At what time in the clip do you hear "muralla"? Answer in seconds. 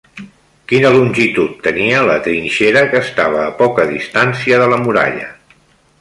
4.87-5.29